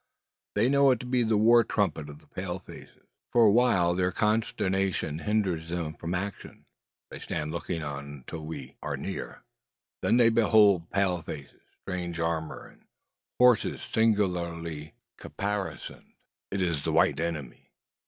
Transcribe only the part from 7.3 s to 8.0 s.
looking